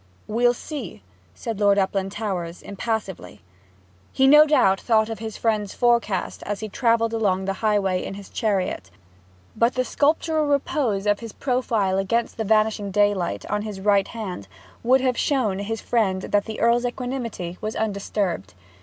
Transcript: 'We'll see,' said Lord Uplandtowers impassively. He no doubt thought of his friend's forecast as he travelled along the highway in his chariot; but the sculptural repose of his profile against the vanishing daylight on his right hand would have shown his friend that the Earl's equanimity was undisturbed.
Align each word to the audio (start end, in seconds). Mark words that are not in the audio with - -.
'We'll 0.25 0.55
see,' 0.55 1.03
said 1.35 1.59
Lord 1.59 1.77
Uplandtowers 1.77 2.63
impassively. 2.63 3.41
He 4.11 4.25
no 4.25 4.47
doubt 4.47 4.81
thought 4.81 5.09
of 5.09 5.19
his 5.19 5.37
friend's 5.37 5.75
forecast 5.75 6.41
as 6.41 6.59
he 6.61 6.69
travelled 6.69 7.13
along 7.13 7.45
the 7.45 7.53
highway 7.61 8.03
in 8.03 8.15
his 8.15 8.27
chariot; 8.27 8.89
but 9.55 9.75
the 9.75 9.85
sculptural 9.85 10.47
repose 10.47 11.05
of 11.05 11.19
his 11.19 11.33
profile 11.33 11.99
against 11.99 12.37
the 12.37 12.43
vanishing 12.43 12.89
daylight 12.89 13.45
on 13.45 13.61
his 13.61 13.79
right 13.79 14.07
hand 14.07 14.47
would 14.81 15.01
have 15.01 15.19
shown 15.19 15.59
his 15.59 15.81
friend 15.81 16.23
that 16.23 16.45
the 16.45 16.59
Earl's 16.59 16.83
equanimity 16.83 17.59
was 17.61 17.75
undisturbed. 17.75 18.55